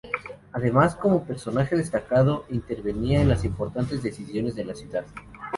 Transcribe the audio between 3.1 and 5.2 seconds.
en las importantes decisiones de la ciudad.